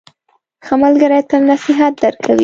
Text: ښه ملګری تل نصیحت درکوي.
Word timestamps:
ښه 0.65 0.75
ملګری 0.83 1.19
تل 1.29 1.41
نصیحت 1.51 1.93
درکوي. 2.03 2.39